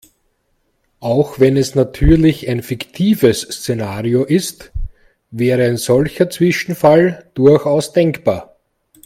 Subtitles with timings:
[0.99, 4.71] Auch wenn es natürlich ein fiktives Szenario ist,
[5.29, 8.55] wäre ein solcher Zwischenfall durchaus denkbar.